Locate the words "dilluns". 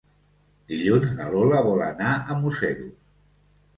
0.71-1.11